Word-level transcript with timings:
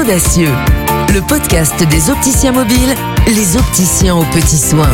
Audacieux, 0.00 0.52
le 1.14 1.20
podcast 1.22 1.82
des 1.88 2.10
opticiens 2.10 2.52
mobiles, 2.52 2.94
les 3.28 3.56
opticiens 3.56 4.16
aux 4.16 4.24
petits 4.24 4.58
soins. 4.58 4.92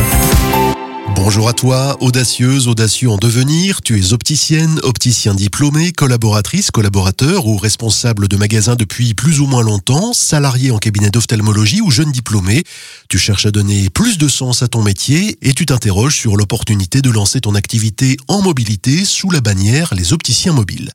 Bonjour 1.15 1.47
à 1.47 1.53
toi, 1.53 1.95
audacieuse, 2.01 2.67
audacieux 2.67 3.09
en 3.09 3.17
devenir. 3.17 3.81
Tu 3.81 3.99
es 3.99 4.13
opticienne, 4.13 4.79
opticien 4.83 5.35
diplômé, 5.35 5.91
collaboratrice, 5.91 6.71
collaborateur 6.71 7.45
ou 7.45 7.55
responsable 7.55 8.27
de 8.27 8.35
magasin 8.35 8.75
depuis 8.75 9.13
plus 9.13 9.39
ou 9.39 9.45
moins 9.45 9.63
longtemps, 9.63 10.13
salarié 10.13 10.71
en 10.71 10.79
cabinet 10.79 11.11
d'ophtalmologie 11.11 11.81
ou 11.81 11.91
jeune 11.91 12.11
diplômé. 12.11 12.63
Tu 13.09 13.19
cherches 13.19 13.45
à 13.45 13.51
donner 13.51 13.89
plus 13.89 14.17
de 14.17 14.27
sens 14.27 14.63
à 14.63 14.67
ton 14.67 14.81
métier 14.81 15.37
et 15.41 15.53
tu 15.53 15.65
t'interroges 15.65 16.17
sur 16.17 16.35
l'opportunité 16.35 17.01
de 17.01 17.11
lancer 17.11 17.41
ton 17.41 17.55
activité 17.55 18.17
en 18.27 18.41
mobilité 18.41 19.05
sous 19.05 19.29
la 19.29 19.39
bannière 19.39 19.93
les 19.93 20.13
opticiens 20.13 20.53
mobiles. 20.53 20.91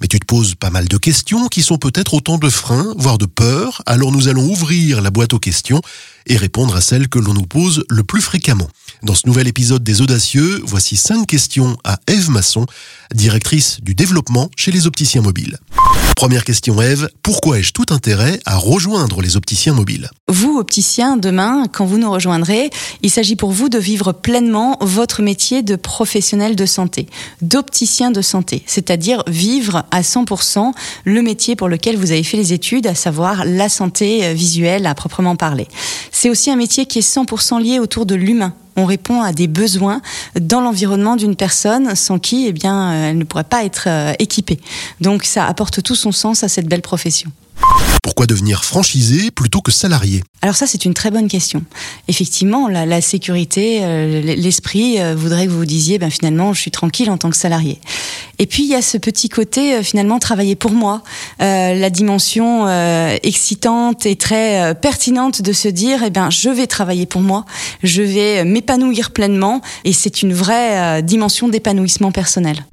Mais 0.00 0.06
tu 0.06 0.20
te 0.20 0.26
poses 0.26 0.54
pas 0.54 0.70
mal 0.70 0.86
de 0.86 0.96
questions 0.98 1.48
qui 1.48 1.62
sont 1.62 1.78
peut-être 1.78 2.14
autant 2.14 2.38
de 2.38 2.50
freins, 2.50 2.94
voire 2.98 3.18
de 3.18 3.26
peurs. 3.26 3.82
Alors 3.86 4.12
nous 4.12 4.28
allons 4.28 4.44
ouvrir 4.44 5.00
la 5.00 5.10
boîte 5.10 5.32
aux 5.32 5.38
questions 5.38 5.80
et 6.26 6.36
répondre 6.36 6.76
à 6.76 6.80
celles 6.80 7.08
que 7.08 7.18
l'on 7.18 7.34
nous 7.34 7.46
pose 7.46 7.84
le 7.88 8.04
plus 8.04 8.22
fréquemment. 8.22 8.68
Dans 9.02 9.16
ce 9.16 9.26
nouvel 9.26 9.48
épisode 9.48 9.82
des 9.82 10.00
Audacieux, 10.00 10.62
voici 10.64 10.94
cinq 10.96 11.26
questions 11.26 11.76
à 11.82 11.98
Eve 12.06 12.30
Masson, 12.30 12.66
directrice 13.12 13.78
du 13.82 13.96
développement 13.96 14.48
chez 14.56 14.70
les 14.70 14.86
opticiens 14.86 15.22
mobiles. 15.22 15.58
Première 16.14 16.44
question 16.44 16.80
Eve, 16.80 17.08
pourquoi 17.20 17.58
ai-je 17.58 17.72
tout 17.72 17.86
intérêt 17.90 18.38
à 18.46 18.56
rejoindre 18.56 19.20
les 19.20 19.36
opticiens 19.36 19.74
mobiles? 19.74 20.08
Vous, 20.28 20.56
opticiens, 20.56 21.16
demain, 21.16 21.64
quand 21.72 21.84
vous 21.84 21.98
nous 21.98 22.12
rejoindrez, 22.12 22.70
il 23.02 23.10
s'agit 23.10 23.34
pour 23.34 23.50
vous 23.50 23.68
de 23.68 23.78
vivre 23.78 24.12
pleinement 24.12 24.78
votre 24.80 25.20
métier 25.20 25.62
de 25.64 25.74
professionnel 25.74 26.54
de 26.54 26.64
santé, 26.64 27.08
d'opticien 27.40 28.12
de 28.12 28.22
santé, 28.22 28.62
c'est-à-dire 28.66 29.24
vivre 29.26 29.84
à 29.90 30.02
100% 30.02 30.70
le 31.04 31.22
métier 31.22 31.56
pour 31.56 31.68
lequel 31.68 31.96
vous 31.96 32.12
avez 32.12 32.22
fait 32.22 32.36
les 32.36 32.52
études, 32.52 32.86
à 32.86 32.94
savoir 32.94 33.44
la 33.46 33.68
santé 33.68 34.32
visuelle 34.32 34.86
à 34.86 34.94
proprement 34.94 35.34
parler. 35.34 35.66
C'est 36.12 36.30
aussi 36.30 36.52
un 36.52 36.56
métier 36.56 36.86
qui 36.86 37.00
est 37.00 37.16
100% 37.16 37.60
lié 37.60 37.80
autour 37.80 38.06
de 38.06 38.14
l'humain. 38.14 38.54
On 38.76 38.86
répond 38.86 39.22
à 39.22 39.32
des 39.32 39.46
besoins 39.48 40.00
dans 40.40 40.60
l'environnement 40.60 41.16
d'une 41.16 41.36
personne 41.36 41.94
sans 41.94 42.18
qui, 42.18 42.46
eh 42.46 42.52
bien, 42.52 42.92
elle 42.92 43.18
ne 43.18 43.24
pourrait 43.24 43.44
pas 43.44 43.64
être 43.64 43.84
euh, 43.86 44.12
équipée. 44.18 44.60
Donc, 45.00 45.24
ça 45.24 45.46
apporte 45.46 45.82
tout 45.82 45.94
son 45.96 46.12
sens 46.12 46.42
à 46.42 46.48
cette 46.48 46.66
belle 46.66 46.82
profession. 46.82 47.30
Pourquoi 48.02 48.26
devenir 48.26 48.64
franchisé 48.64 49.30
plutôt 49.30 49.60
que 49.60 49.70
salarié? 49.70 50.24
Alors 50.40 50.56
ça, 50.56 50.66
c'est 50.66 50.84
une 50.84 50.94
très 50.94 51.10
bonne 51.10 51.28
question. 51.28 51.62
Effectivement, 52.08 52.66
la, 52.66 52.84
la 52.84 53.00
sécurité, 53.00 53.80
euh, 53.82 54.20
l'esprit 54.20 55.00
euh, 55.00 55.14
voudrait 55.14 55.46
que 55.46 55.50
vous 55.52 55.58
vous 55.58 55.64
disiez, 55.64 55.98
ben, 55.98 56.10
finalement, 56.10 56.52
je 56.52 56.60
suis 56.60 56.72
tranquille 56.72 57.10
en 57.10 57.18
tant 57.18 57.30
que 57.30 57.36
salarié. 57.36 57.80
Et 58.42 58.46
puis, 58.46 58.64
il 58.64 58.70
y 58.70 58.74
a 58.74 58.82
ce 58.82 58.98
petit 58.98 59.28
côté, 59.28 59.76
euh, 59.76 59.82
finalement, 59.84 60.18
travailler 60.18 60.56
pour 60.56 60.72
moi, 60.72 61.02
euh, 61.40 61.74
la 61.76 61.90
dimension 61.90 62.66
euh, 62.66 63.16
excitante 63.22 64.04
et 64.04 64.16
très 64.16 64.74
pertinente 64.74 65.42
de 65.42 65.52
se 65.52 65.68
dire, 65.68 66.02
eh 66.04 66.10
bien, 66.10 66.28
je 66.28 66.48
vais 66.48 66.66
travailler 66.66 67.06
pour 67.06 67.20
moi, 67.20 67.44
je 67.84 68.02
vais 68.02 68.44
m'épanouir 68.44 69.12
pleinement, 69.12 69.60
et 69.84 69.92
c'est 69.92 70.22
une 70.22 70.32
vraie 70.32 71.04
dimension 71.04 71.46
d'épanouissement 71.46 72.10
personnel. 72.10 72.64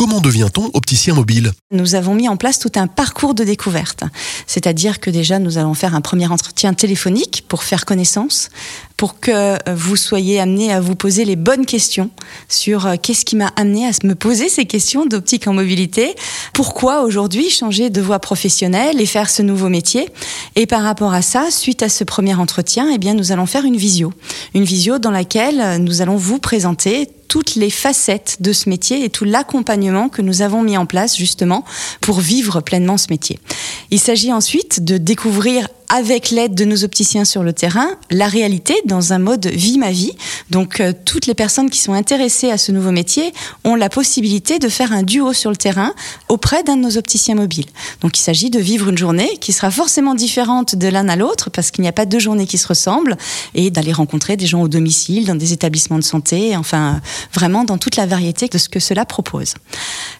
Comment 0.00 0.22
devient-on 0.22 0.70
opticien 0.72 1.12
mobile 1.12 1.52
Nous 1.72 1.94
avons 1.94 2.14
mis 2.14 2.26
en 2.26 2.38
place 2.38 2.58
tout 2.58 2.72
un 2.76 2.86
parcours 2.86 3.34
de 3.34 3.44
découverte. 3.44 4.02
C'est-à-dire 4.46 4.98
que 4.98 5.10
déjà, 5.10 5.38
nous 5.38 5.58
allons 5.58 5.74
faire 5.74 5.94
un 5.94 6.00
premier 6.00 6.26
entretien 6.28 6.72
téléphonique 6.72 7.44
pour 7.48 7.64
faire 7.64 7.84
connaissance, 7.84 8.48
pour 8.96 9.20
que 9.20 9.58
vous 9.70 9.96
soyez 9.96 10.40
amené 10.40 10.72
à 10.72 10.80
vous 10.80 10.94
poser 10.94 11.26
les 11.26 11.36
bonnes 11.36 11.66
questions 11.66 12.08
sur 12.48 12.88
qu'est-ce 13.02 13.26
qui 13.26 13.36
m'a 13.36 13.48
amené 13.56 13.88
à 13.88 13.90
me 14.02 14.14
poser 14.14 14.48
ces 14.48 14.64
questions 14.64 15.04
d'optique 15.04 15.46
en 15.46 15.52
mobilité, 15.52 16.14
pourquoi 16.54 17.02
aujourd'hui 17.02 17.50
changer 17.50 17.90
de 17.90 18.00
voie 18.00 18.20
professionnelle 18.20 19.02
et 19.02 19.06
faire 19.06 19.28
ce 19.28 19.42
nouveau 19.42 19.68
métier. 19.68 20.08
Et 20.56 20.64
par 20.64 20.82
rapport 20.82 21.12
à 21.12 21.20
ça, 21.20 21.50
suite 21.50 21.82
à 21.82 21.90
ce 21.90 22.04
premier 22.04 22.32
entretien, 22.32 22.88
eh 22.90 22.96
bien, 22.96 23.12
nous 23.12 23.32
allons 23.32 23.44
faire 23.44 23.66
une 23.66 23.76
visio. 23.76 24.14
Une 24.54 24.64
visio 24.64 24.98
dans 24.98 25.10
laquelle 25.10 25.76
nous 25.82 26.00
allons 26.00 26.16
vous 26.16 26.38
présenter 26.38 27.10
toutes 27.30 27.54
les 27.54 27.70
facettes 27.70 28.38
de 28.40 28.52
ce 28.52 28.68
métier 28.68 29.04
et 29.04 29.08
tout 29.08 29.24
l'accompagnement 29.24 30.08
que 30.08 30.20
nous 30.20 30.42
avons 30.42 30.62
mis 30.62 30.76
en 30.76 30.84
place 30.84 31.16
justement 31.16 31.64
pour 32.00 32.18
vivre 32.18 32.60
pleinement 32.60 32.98
ce 32.98 33.06
métier. 33.08 33.38
Il 33.92 34.00
s'agit 34.00 34.32
ensuite 34.32 34.84
de 34.84 34.98
découvrir 34.98 35.68
avec 35.90 36.30
l'aide 36.30 36.54
de 36.54 36.64
nos 36.64 36.84
opticiens 36.84 37.24
sur 37.24 37.42
le 37.42 37.52
terrain, 37.52 37.88
la 38.10 38.28
réalité 38.28 38.74
dans 38.84 39.12
un 39.12 39.18
mode 39.18 39.46
vie 39.48 39.76
ma 39.76 39.90
vie. 39.90 40.12
Donc 40.48 40.80
euh, 40.80 40.92
toutes 41.04 41.26
les 41.26 41.34
personnes 41.34 41.68
qui 41.68 41.80
sont 41.80 41.92
intéressées 41.92 42.50
à 42.50 42.58
ce 42.58 42.70
nouveau 42.70 42.92
métier 42.92 43.32
ont 43.64 43.74
la 43.74 43.88
possibilité 43.88 44.60
de 44.60 44.68
faire 44.68 44.92
un 44.92 45.02
duo 45.02 45.32
sur 45.32 45.50
le 45.50 45.56
terrain 45.56 45.92
auprès 46.28 46.62
d'un 46.62 46.76
de 46.76 46.82
nos 46.82 46.96
opticiens 46.96 47.34
mobiles. 47.34 47.66
Donc 48.02 48.18
il 48.18 48.22
s'agit 48.22 48.50
de 48.50 48.60
vivre 48.60 48.88
une 48.88 48.98
journée 48.98 49.36
qui 49.40 49.52
sera 49.52 49.72
forcément 49.72 50.14
différente 50.14 50.76
de 50.76 50.86
l'un 50.86 51.08
à 51.08 51.16
l'autre 51.16 51.50
parce 51.50 51.72
qu'il 51.72 51.82
n'y 51.82 51.88
a 51.88 51.92
pas 51.92 52.06
deux 52.06 52.20
journées 52.20 52.46
qui 52.46 52.58
se 52.58 52.68
ressemblent 52.68 53.16
et 53.54 53.70
d'aller 53.70 53.92
rencontrer 53.92 54.36
des 54.36 54.46
gens 54.46 54.62
au 54.62 54.68
domicile, 54.68 55.26
dans 55.26 55.34
des 55.34 55.52
établissements 55.52 55.98
de 55.98 56.04
santé, 56.04 56.56
enfin 56.56 57.00
vraiment 57.34 57.64
dans 57.64 57.78
toute 57.78 57.96
la 57.96 58.06
variété 58.06 58.46
de 58.46 58.58
ce 58.58 58.68
que 58.68 58.78
cela 58.78 59.04
propose. 59.04 59.54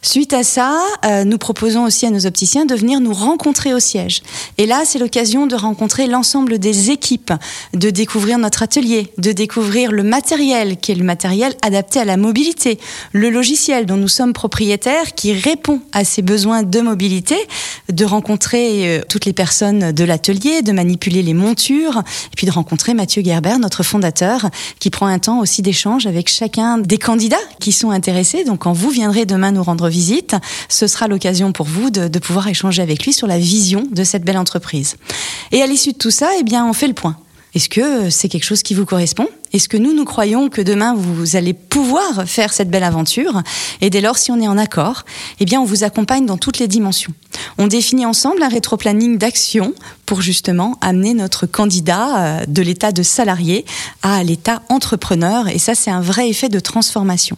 Suite 0.03 0.33
à 0.33 0.43
ça, 0.43 0.77
euh, 1.05 1.23
nous 1.23 1.39
proposons 1.39 1.85
aussi 1.85 2.07
à 2.07 2.11
nos 2.11 2.27
opticiens 2.27 2.67
de 2.67 2.75
venir 2.75 3.01
nous 3.01 3.15
rencontrer 3.15 3.73
au 3.73 3.79
siège. 3.79 4.23
Et 4.59 4.67
là, 4.67 4.83
c'est 4.85 4.99
l'occasion 4.99 5.47
de 5.47 5.60
rencontrer 5.61 6.07
l'ensemble 6.07 6.59
des 6.59 6.91
équipes, 6.91 7.33
de 7.75 7.91
découvrir 7.91 8.39
notre 8.39 8.63
atelier, 8.63 9.13
de 9.19 9.33
découvrir 9.33 9.93
le 9.93 10.03
matériel 10.03 10.77
qui 10.79 10.93
est 10.93 10.97
le 10.97 11.05
matériel 11.05 11.55
adapté 11.63 12.01
à 12.01 12.05
la 12.05 12.17
mobilité, 12.17 12.79
le 13.13 13.31
logiciel 13.31 13.87
dont 13.87 13.97
nous 13.97 14.09
sommes 14.09 14.33
propriétaires 14.33 15.15
qui 15.15 15.33
répond 15.33 15.81
à 15.93 16.05
ces 16.05 16.23
besoins 16.23 16.63
de 16.63 16.81
mobilité, 16.81 17.37
de 17.93 18.05
rencontrer 18.05 18.99
euh, 18.99 19.03
toutes 19.09 19.25
les 19.25 19.33
personnes 19.33 19.93
de 19.93 20.05
l'atelier, 20.05 20.63
de 20.63 20.73
manipuler 20.73 21.23
les 21.23 21.35
montures, 21.35 21.99
et 21.99 22.37
puis 22.37 22.47
de 22.47 22.53
rencontrer 22.53 22.95
Mathieu 22.95 23.23
Gerber, 23.23 23.57
notre 23.61 23.83
fondateur, 23.83 24.49
qui 24.79 24.91
prend 24.91 25.07
un 25.07 25.19
temps 25.19 25.41
aussi 25.41 25.63
d'échange 25.63 26.07
avec 26.07 26.29
chacun 26.29 26.79
des 26.79 26.99
candidats 26.99 27.37
qui 27.59 27.73
sont 27.73 27.91
intéressés. 27.91 28.45
Donc 28.45 28.61
quand 28.61 28.73
vous 28.73 28.91
viendrez 28.91 29.27
demain 29.27 29.53
nous 29.53 29.63
rendre 29.63 29.89
visite, 29.89 30.37
ce 30.69 30.87
sera 30.87 31.09
l'occasion 31.09 31.53
pour 31.53 31.67
vous 31.67 31.91
de, 31.91 32.09
de 32.09 32.19
pouvoir 32.19 32.49
échanger 32.49 32.83
avec 32.83 33.05
lui 33.05 33.13
sur 33.13 33.27
la 33.27 33.39
vision 33.39 33.85
de 33.91 34.05
cette 34.05 34.25
belle 34.25 34.39
entreprise. 34.39 34.97
Et 35.53 35.63
à 35.63 35.67
l'issue 35.67 35.93
de 35.93 35.99
tout 35.99 36.11
ça, 36.11 36.31
eh 36.39 36.43
bien, 36.43 36.67
on 36.67 36.73
fait 36.73 36.89
le 36.89 36.95
point. 36.95 37.17
Est-ce 37.55 37.69
que 37.69 38.11
c'est 38.11 38.29
quelque 38.29 38.45
chose 38.45 38.63
qui 38.63 38.75
vous 38.75 38.87
correspond? 38.87 39.27
Est-ce 39.53 39.69
que 39.69 39.77
nous, 39.77 39.93
nous 39.93 40.05
croyons 40.05 40.49
que 40.49 40.61
demain, 40.61 40.95
vous 40.95 41.37
allez 41.37 41.55
pouvoir 41.55 42.25
faire 42.27 42.53
cette 42.53 42.71
belle 42.71 42.85
aventure 42.85 43.43
Et 43.81 43.91
dès 43.91 44.01
lors, 44.01 44.17
si 44.19 44.31
on 44.31 44.41
est 44.41 44.49
en 44.49 44.59
accord, 44.59 45.05
eh 45.41 45.45
bien, 45.45 45.61
on 45.61 45.65
vous 45.65 45.85
accompagne 45.85 46.27
dans 46.27 46.37
toutes 46.37 46.59
les 46.59 46.69
dimensions. 46.69 47.13
On 47.59 47.67
définit 47.67 48.07
ensemble 48.07 48.43
un 48.43 48.49
rétroplanning 48.49 49.19
d'action 49.19 49.75
pour 50.07 50.23
justement 50.23 50.77
amener 50.81 51.15
notre 51.15 51.47
candidat 51.47 52.41
euh, 52.41 52.45
de 52.47 52.63
l'état 52.63 52.91
de 52.91 53.03
salarié 53.03 53.65
à 54.03 54.25
l'état 54.25 54.63
entrepreneur. 54.69 55.49
Et 55.49 55.59
ça, 55.59 55.75
c'est 55.75 55.91
un 55.91 56.01
vrai 56.01 56.29
effet 56.29 56.49
de 56.49 56.59
transformation. 56.59 57.37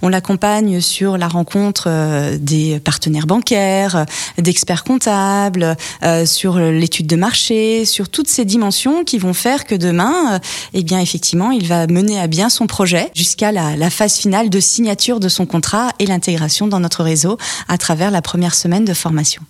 On 0.00 0.08
l'accompagne 0.08 0.80
sur 0.80 1.18
la 1.18 1.28
rencontre 1.28 1.84
euh, 1.88 2.38
des 2.40 2.80
partenaires 2.80 3.26
bancaires, 3.26 3.96
euh, 3.96 4.04
d'experts 4.38 4.84
comptables, 4.84 5.76
sur 6.24 6.58
l'étude 6.58 7.06
de 7.06 7.16
marché, 7.16 7.84
sur 7.84 8.08
toutes 8.08 8.28
ces 8.28 8.44
dimensions 8.44 9.04
qui 9.04 9.18
vont 9.18 9.34
faire 9.34 9.64
que 9.64 9.74
demain, 9.74 10.40
eh 10.72 10.82
bien, 10.82 11.00
effectivement, 11.00 11.50
il 11.54 11.66
va 11.66 11.86
mener 11.86 12.18
à 12.18 12.26
bien 12.26 12.48
son 12.48 12.66
projet 12.66 13.10
jusqu'à 13.14 13.52
la, 13.52 13.90
phase 13.90 14.16
finale 14.16 14.50
de 14.50 14.60
signature 14.60 15.20
de 15.20 15.28
son 15.28 15.46
contrat 15.46 15.90
et 15.98 16.06
l'intégration 16.06 16.66
dans 16.66 16.80
notre 16.80 17.04
réseau 17.04 17.38
à 17.68 17.78
travers 17.78 18.10
la 18.10 18.22
première 18.22 18.54
semaine 18.54 18.84
de 18.84 18.94
formation. 18.94 19.42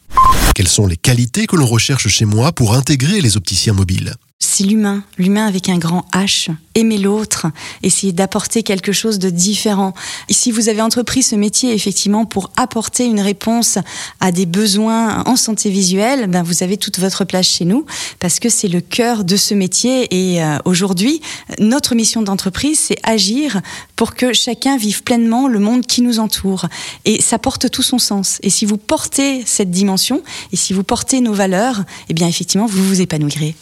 Quelles 0.54 0.69
sont 0.69 0.87
les 0.87 0.97
qualités 0.97 1.47
que 1.47 1.56
l'on 1.56 1.66
recherche 1.66 2.09
chez 2.09 2.25
moi 2.25 2.53
pour 2.53 2.75
intégrer 2.75 3.20
les 3.20 3.37
opticiens 3.37 3.72
mobiles? 3.72 4.14
C'est 4.44 4.65
l'humain, 4.65 5.03
l'humain 5.19 5.47
avec 5.47 5.69
un 5.69 5.78
grand 5.78 6.05
H. 6.12 6.50
Aimer 6.75 6.99
l'autre, 6.99 7.47
essayer 7.82 8.12
d'apporter 8.12 8.62
quelque 8.62 8.93
chose 8.93 9.19
de 9.19 9.31
différent. 9.31 9.94
Et 10.28 10.32
si 10.34 10.50
vous 10.50 10.69
avez 10.69 10.82
entrepris 10.82 11.23
ce 11.23 11.37
métier 11.37 11.73
effectivement 11.73 12.25
pour 12.25 12.50
apporter 12.56 13.05
une 13.05 13.20
réponse 13.20 13.79
à 14.20 14.32
des 14.32 14.44
besoins 14.46 15.23
en 15.25 15.37
santé 15.37 15.70
visuelle, 15.70 16.26
ben 16.26 16.43
vous 16.43 16.62
avez 16.62 16.76
toute 16.76 16.99
votre 16.99 17.25
place 17.25 17.46
chez 17.46 17.64
nous 17.64 17.87
parce 18.19 18.41
que 18.41 18.49
c'est 18.49 18.69
le 18.69 18.81
cœur 18.81 19.25
de 19.25 19.37
ce 19.37 19.55
métier. 19.55 20.08
Et 20.11 20.43
euh, 20.43 20.58
aujourd'hui, 20.64 21.20
notre 21.58 21.94
mission 21.94 22.23
d'entreprise, 22.23 22.79
c'est 22.79 22.99
agir 23.02 23.61
pour 23.97 24.14
que 24.14 24.32
chacun 24.32 24.76
vive 24.76 25.02
pleinement 25.05 25.49
le 25.49 25.61
monde 25.61 25.87
qui 25.87 26.02
nous 26.02 26.19
entoure. 26.19 26.67
Et 27.05 27.23
ça 27.23 27.38
porte 27.38 27.70
tout 27.70 27.82
son 27.82 27.99
sens. 27.99 28.38
Et 28.43 28.50
si 28.50 28.64
vous 28.67 28.79
portez 28.79 29.43
cette 29.47 29.70
dimension 29.70 30.23
et 30.52 30.56
si 30.56 30.73
vous 30.73 30.85
portez 30.85 31.20
nos 31.20 31.35
valeurs, 31.35 31.85
eh 32.08 32.14
bien 32.14 32.29
effectivement, 32.29 32.67
vous 32.67 32.85
vous 32.85 33.00
épanouirez. 33.00 33.55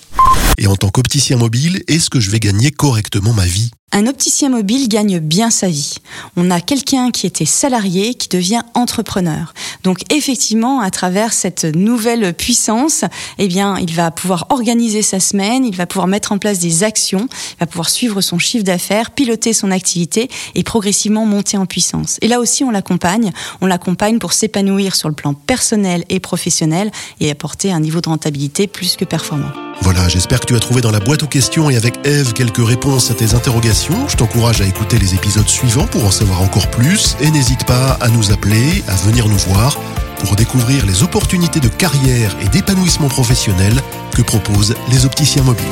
Et 0.58 0.66
en 0.66 0.76
tant 0.76 0.90
qu'opticien 0.90 1.37
mobile, 1.37 1.82
est-ce 1.88 2.10
que 2.10 2.20
je 2.20 2.31
vais 2.31 2.40
gagner 2.40 2.70
correctement 2.70 3.32
ma 3.32 3.46
vie? 3.46 3.70
Un 3.94 4.06
opticien 4.06 4.49
mobile 4.49 4.88
gagne 4.88 5.19
bien 5.19 5.50
sa 5.50 5.69
vie. 5.69 5.96
On 6.37 6.50
a 6.50 6.62
quelqu'un 6.62 7.10
qui 7.10 7.26
était 7.26 7.44
salarié 7.44 8.14
qui 8.14 8.28
devient 8.28 8.62
entrepreneur. 8.72 9.52
Donc 9.82 10.00
effectivement, 10.10 10.81
à 10.81 10.90
travers 10.90 11.34
cette 11.34 11.64
nouvelle 11.64 12.32
puissance, 12.32 13.04
eh 13.38 13.49
bien, 13.49 13.76
il 13.78 13.93
va 13.93 14.10
pouvoir 14.10 14.46
organiser 14.49 15.02
sa 15.02 15.20
semaine, 15.20 15.66
il 15.66 15.76
va 15.76 15.87
pouvoir 15.87 16.06
mettre 16.06 16.32
en 16.32 16.38
place 16.38 16.58
des 16.58 16.84
actions, 16.84 17.28
il 17.31 17.60
va 17.60 17.66
pouvoir 17.66 17.90
suivre 17.90 18.22
son 18.22 18.38
chiffre 18.38 18.64
d'affaires, 18.64 19.10
piloter 19.10 19.52
son 19.52 19.70
activité 19.70 20.31
et 20.54 20.62
progressivement 20.62 21.26
monter 21.26 21.58
en 21.58 21.66
puissance. 21.66 22.16
Et 22.22 22.28
là 22.28 22.40
aussi, 22.40 22.64
on 22.64 22.70
l'accompagne. 22.70 23.31
On 23.60 23.66
l'accompagne 23.66 24.19
pour 24.19 24.32
s'épanouir 24.32 24.96
sur 24.96 25.10
le 25.10 25.14
plan 25.14 25.34
personnel 25.34 26.04
et 26.08 26.19
professionnel 26.19 26.90
et 27.20 27.31
apporter 27.31 27.72
un 27.72 27.81
niveau 27.81 28.00
de 28.00 28.08
rentabilité 28.08 28.66
plus 28.66 28.96
que 28.96 29.04
performant. 29.04 29.71
Voilà, 29.82 30.08
j'espère 30.08 30.38
que 30.38 30.46
tu 30.46 30.55
as 30.55 30.61
trouvé 30.61 30.81
dans 30.81 30.93
la 30.93 31.00
boîte 31.00 31.25
aux 31.25 31.26
questions 31.26 31.69
et 31.69 31.76
avec 31.76 32.06
Eve 32.06 32.34
quelques 32.34 32.64
réponses 32.64 33.11
à 33.11 33.14
tes 33.14 33.34
interrogations. 33.34 34.08
Je 34.08 34.17
t'encourage 34.17 34.61
à 34.61 34.64
écouter 34.64 34.96
les 34.96 35.17
épisodes 35.17 35.49
suivants 35.49 35.88
pour 35.88 36.05
en 36.05 36.12
savoir 36.12 36.40
encore 36.40 36.70
plus 36.70 37.17
et 37.20 37.32
n'hésite 37.32 37.67
pas 37.67 37.99
à 38.00 38.08
nous 38.08 38.31
appeler, 38.31 38.84
à 38.87 38.94
venir 38.94 39.29
nous 39.29 39.38
voir 39.38 39.81
pour 40.20 40.37
découvrir 40.37 40.87
les 40.87 41.02
opportunités 41.02 41.58
de 41.58 41.67
carrière 41.67 42.37
et 42.40 42.49
d'épanouissement 42.49 43.08
professionnel 43.08 43.75
que 44.14 44.23
proposent 44.23 44.76
les 44.88 45.05
opticiens 45.05 45.43
mobiles. 45.43 45.67